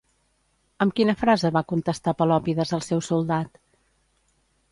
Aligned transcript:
Amb 0.85 0.95
quina 0.99 1.13
frase 1.19 1.51
va 1.57 1.63
contestar 1.73 2.15
Pelòpides 2.21 2.73
al 2.79 2.83
seu 2.87 3.05
soldat? 3.11 3.63